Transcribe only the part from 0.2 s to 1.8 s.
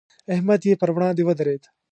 احمد یې پر وړاندې ودرېد.